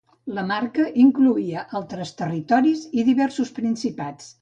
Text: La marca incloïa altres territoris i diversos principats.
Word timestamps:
La 0.37 0.43
marca 0.51 0.85
incloïa 1.03 1.67
altres 1.81 2.17
territoris 2.25 2.85
i 3.03 3.09
diversos 3.15 3.57
principats. 3.63 4.37